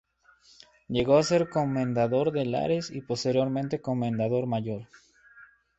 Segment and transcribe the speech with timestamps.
[0.87, 4.87] Llegó a ser comendador de Lares y posteriormente comendador mayor.